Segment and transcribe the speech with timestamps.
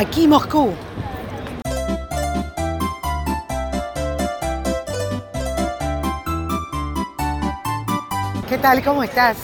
[0.00, 0.72] aquí Moscú.
[8.48, 8.82] ¿Qué tal?
[8.82, 9.36] ¿Cómo estás?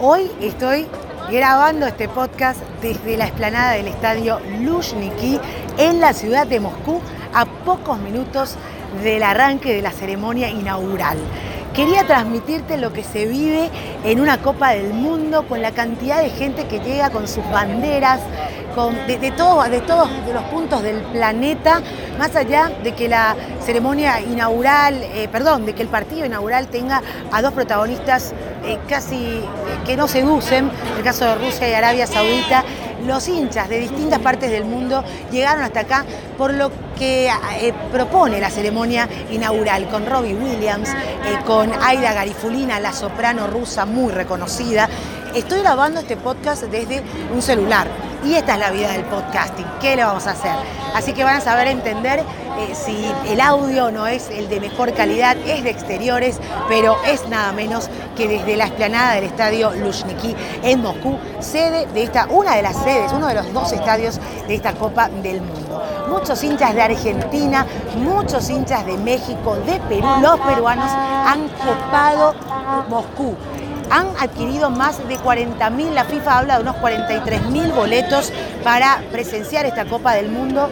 [0.00, 0.86] Hoy estoy
[1.30, 5.38] grabando este podcast desde la explanada del estadio Luzhniki
[5.76, 7.02] en la ciudad de Moscú
[7.34, 8.56] a pocos minutos
[9.04, 11.18] del arranque de la ceremonia inaugural.
[11.74, 13.70] Quería transmitirte lo que se vive
[14.04, 18.20] en una Copa del Mundo con la cantidad de gente que llega con sus banderas,
[18.70, 21.82] de, todos, de todos los puntos del planeta,
[22.18, 23.34] más allá de que la
[23.64, 27.02] ceremonia inaugural, eh, perdón, de que el partido inaugural tenga
[27.32, 28.32] a dos protagonistas
[28.64, 29.44] eh, casi eh,
[29.84, 32.64] que no seducen, el caso de Rusia y Arabia Saudita,
[33.06, 35.02] los hinchas de distintas partes del mundo
[35.32, 36.04] llegaron hasta acá
[36.36, 37.30] por lo que
[37.90, 40.90] propone la ceremonia inaugural con Robbie Williams,
[41.46, 44.86] con Aida Garifulina, la soprano rusa muy reconocida.
[45.34, 47.02] Estoy grabando este podcast desde
[47.32, 47.88] un celular
[48.24, 49.66] y esta es la vida del podcasting.
[49.80, 50.52] ¿Qué le vamos a hacer?
[50.94, 54.92] Así que van a saber entender eh, si el audio no es el de mejor
[54.92, 60.34] calidad, es de exteriores, pero es nada menos que desde la explanada del estadio Luzhniki
[60.62, 64.54] en Moscú, sede de esta, una de las sedes, uno de los dos estadios de
[64.54, 65.82] esta Copa del Mundo.
[66.08, 67.64] Muchos hinchas de Argentina,
[67.96, 72.34] muchos hinchas de México, de Perú, los peruanos han copado
[72.88, 73.36] Moscú
[73.90, 78.32] han adquirido más de 40.000, la FIFA habla de unos 43.000 boletos
[78.62, 80.70] para presenciar esta Copa del Mundo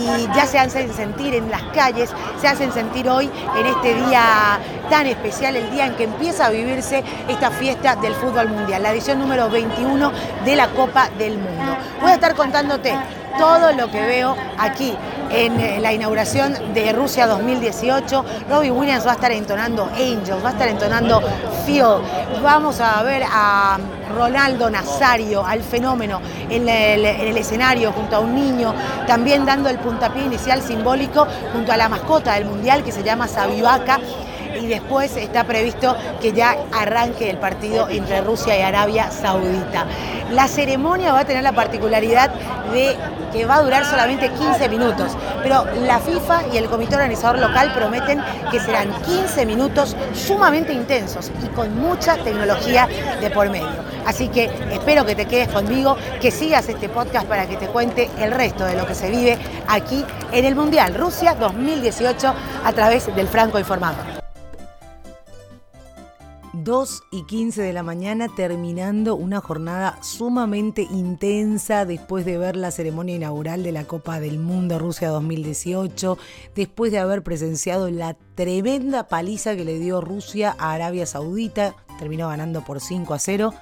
[0.00, 4.58] y ya se hacen sentir en las calles, se hacen sentir hoy en este día
[4.90, 8.92] tan especial, el día en que empieza a vivirse esta fiesta del fútbol mundial, la
[8.92, 10.12] edición número 21
[10.44, 11.76] de la Copa del Mundo.
[12.00, 12.94] Voy a estar contándote
[13.38, 14.94] todo lo que veo aquí
[15.30, 18.24] en eh, la inauguración de Rusia 2018.
[18.48, 21.22] Robbie Williams va a estar entonando Angels, va a estar entonando
[21.64, 22.00] Feel.
[22.42, 23.78] Vamos a ver a
[24.14, 28.74] Ronaldo Nazario, al fenómeno en el, escenario junto a un niño,
[29.06, 33.26] también dando el puntapié inicial simbólico junto a la mascota del Mundial que se llama
[33.26, 33.98] Sabivaca
[34.68, 39.86] después está previsto que ya arranque el partido entre Rusia y Arabia Saudita.
[40.30, 42.30] La ceremonia va a tener la particularidad
[42.72, 42.96] de
[43.32, 47.72] que va a durar solamente 15 minutos, pero la FIFA y el comité organizador local
[47.74, 52.88] prometen que serán 15 minutos sumamente intensos y con mucha tecnología
[53.20, 53.68] de por medio.
[54.06, 58.10] Así que espero que te quedes conmigo, que sigas este podcast para que te cuente
[58.18, 62.34] el resto de lo que se vive aquí en el Mundial Rusia 2018
[62.64, 64.17] a través del Franco Informador.
[66.68, 72.70] 2 y 15 de la mañana terminando una jornada sumamente intensa después de ver la
[72.70, 76.18] ceremonia inaugural de la Copa del Mundo Rusia 2018,
[76.54, 82.28] después de haber presenciado la tremenda paliza que le dio Rusia a Arabia Saudita, terminó
[82.28, 83.54] ganando por 5 a 0.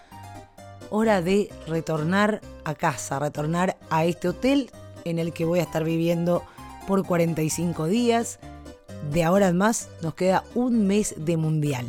[0.91, 4.69] Hora de retornar a casa, retornar a este hotel
[5.05, 6.43] en el que voy a estar viviendo
[6.89, 8.41] por 45 días.
[9.13, 11.87] De ahora en más nos queda un mes de mundial.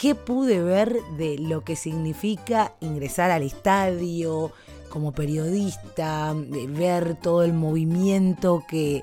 [0.00, 4.52] ¿Qué pude ver de lo que significa ingresar al estadio
[4.90, 9.02] como periodista, ver todo el movimiento que,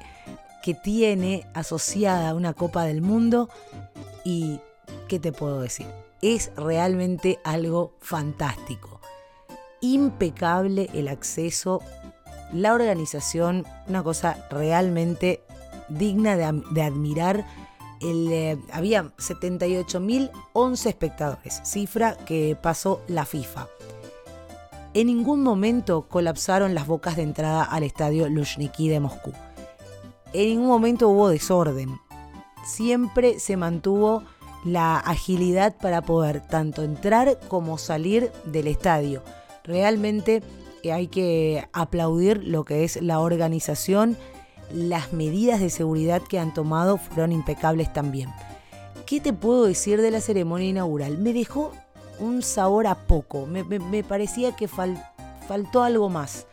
[0.63, 3.50] que tiene asociada a una Copa del Mundo?
[4.23, 4.61] ¿Y
[5.09, 5.88] qué te puedo decir?
[6.22, 9.01] Es realmente algo fantástico.
[9.81, 11.81] Impecable el acceso,
[12.53, 15.44] la organización, una cosa realmente
[15.89, 17.45] digna de, de admirar
[18.11, 23.67] eh, había 78.011 espectadores, cifra que pasó la FIFA.
[24.93, 29.33] En ningún momento colapsaron las bocas de entrada al estadio Luzhniki de Moscú.
[30.33, 31.99] En ningún momento hubo desorden.
[32.65, 34.23] Siempre se mantuvo
[34.63, 39.21] la agilidad para poder tanto entrar como salir del estadio.
[39.63, 40.41] Realmente
[40.83, 44.17] eh, hay que aplaudir lo que es la organización
[44.73, 48.29] las medidas de seguridad que han tomado fueron impecables también.
[49.05, 51.17] ¿Qué te puedo decir de la ceremonia inaugural?
[51.17, 51.71] Me dejó
[52.19, 56.47] un sabor a poco, me, parecía que faltó algo más.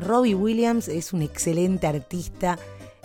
[0.00, 2.58] Robbie Williams es un excelente artista,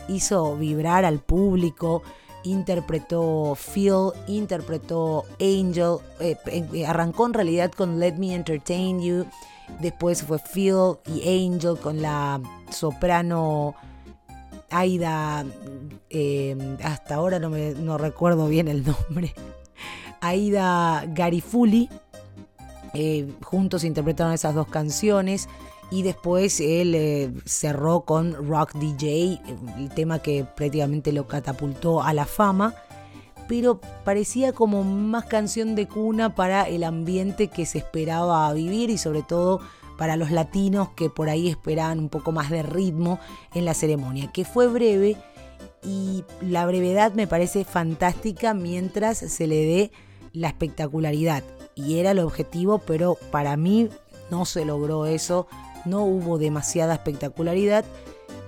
[0.08, 2.04] hizo vibrar al público,
[2.44, 9.26] interpretó Phil, interpretó Angel, eh, eh, arrancó en realidad con Let Me Entertain You,
[9.80, 13.76] después fue Phil y Angel con la soprano
[14.70, 15.46] Aida,
[16.10, 19.34] em, hasta ahora no, me, no recuerdo bien el nombre,
[20.22, 21.90] Aida Garifuli,
[22.94, 25.48] eh, juntos interpretaron esas dos canciones
[25.90, 29.40] y después él eh, cerró con Rock DJ,
[29.78, 32.76] el tema que prácticamente lo catapultó a la fama,
[33.48, 38.98] pero parecía como más canción de cuna para el ambiente que se esperaba vivir y
[38.98, 39.62] sobre todo
[39.98, 43.20] para los latinos que por ahí esperaban un poco más de ritmo
[43.54, 45.18] en la ceremonia, que fue breve
[45.84, 49.92] y la brevedad me parece fantástica mientras se le dé
[50.34, 51.44] la espectacularidad.
[51.76, 53.90] Y era el objetivo, pero para mí
[54.32, 55.48] no se logró eso,
[55.86, 57.86] no hubo demasiada espectacularidad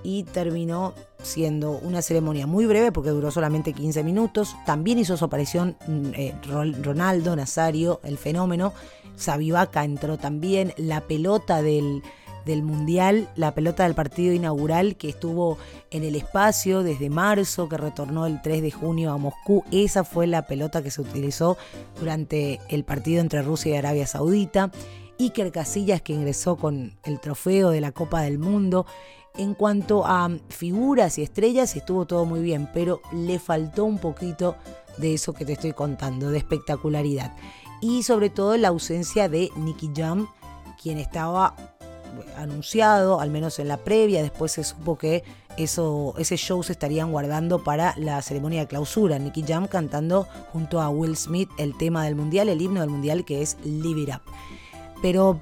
[0.04, 4.56] y terminó siendo una ceremonia muy breve porque duró solamente 15 minutos.
[4.66, 6.36] También hizo su aparición mm, eh,
[6.81, 8.74] Ronaldo Nazario, el fenómeno.
[9.16, 10.74] Sabivaca entró también.
[10.77, 12.04] La pelota del,
[12.45, 15.57] del Mundial, la pelota del partido inaugural que estuvo
[15.92, 19.63] en el espacio desde marzo, que retornó el 3 de junio a Moscú.
[19.71, 21.57] Esa fue la pelota que se utilizó
[22.00, 24.71] durante el partido entre Rusia y Arabia Saudita.
[25.19, 28.86] Iker Casillas que ingresó con el trofeo de la Copa del Mundo.
[29.38, 34.56] En cuanto a figuras y estrellas, estuvo todo muy bien, pero le faltó un poquito
[34.98, 37.36] de eso que te estoy contando, de espectacularidad.
[37.81, 40.28] Y sobre todo la ausencia de Nicky Jam,
[40.81, 41.56] quien estaba
[42.36, 45.24] anunciado, al menos en la previa, después se supo que
[45.58, 49.20] eso, ese show se estarían guardando para la ceremonia de clausura.
[49.20, 53.26] Nicky Jam cantando junto a Will Smith el tema del mundial, el himno del mundial
[53.26, 54.22] que es Live It Up.
[55.02, 55.40] Pero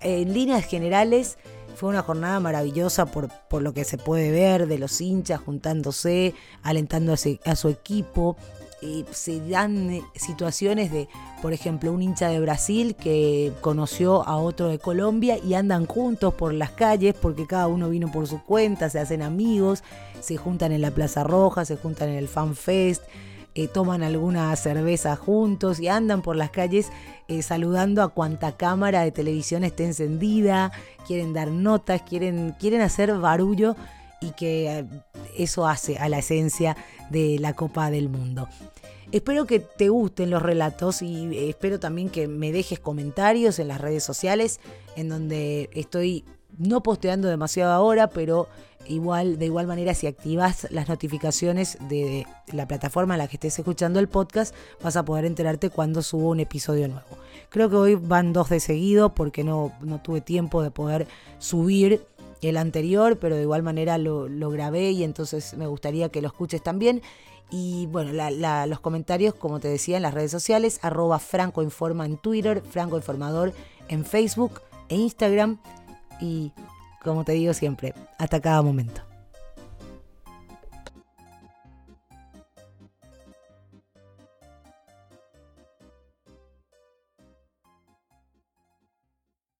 [0.00, 1.38] en líneas generales
[1.74, 6.34] fue una jornada maravillosa por, por lo que se puede ver de los hinchas juntándose,
[6.62, 8.36] alentando a, su equipo.
[8.80, 11.08] Y se dan eh, situaciones de,
[11.40, 16.34] por ejemplo, un hincha de Brasil que conoció a otro de Colombia y andan juntos
[16.34, 19.82] por las calles porque cada uno vino por su cuenta, se hacen amigos,
[20.20, 23.02] se juntan en la Plaza Roja, se juntan en el Fan Fest.
[23.56, 26.90] Eh, toman alguna cerveza juntos y andan por las calles
[27.28, 30.72] eh, saludando a cuanta cámara de televisión esté encendida,
[31.06, 33.76] quieren dar notas, quieren, quieren hacer barullo
[34.20, 34.84] y que eh,
[35.38, 36.76] eso hace a la esencia
[37.10, 38.48] de la Copa del Mundo.
[39.12, 43.80] Espero que te gusten los relatos y espero también que me dejes comentarios en las
[43.80, 44.58] redes sociales
[44.96, 46.24] en donde estoy
[46.58, 48.48] no posteando demasiado ahora, pero
[48.86, 53.58] igual, de igual manera, si activas las notificaciones de la plataforma en la que estés
[53.58, 57.06] escuchando el podcast, vas a poder enterarte cuando subo un episodio nuevo.
[57.48, 61.06] Creo que hoy van dos de seguido porque no, no tuve tiempo de poder
[61.38, 62.02] subir
[62.48, 66.62] el anterior, pero de igual manera lo, grabé y entonces me gustaría que lo escuches
[66.62, 67.02] también.
[67.50, 68.12] Y bueno,
[68.66, 72.96] los comentarios, como te decía, en las redes sociales, arroba Franco Informa en Twitter, Franco
[72.96, 73.52] Informador
[73.88, 75.58] en Facebook e Instagram
[76.20, 76.52] y
[77.04, 79.13] como te digo siempre, hasta cada momento.